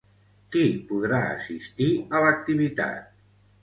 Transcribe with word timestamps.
Qui 0.55 0.63
podrà 0.87 1.21
assistir 1.37 1.93
a 2.21 2.27
l'activitat? 2.27 3.19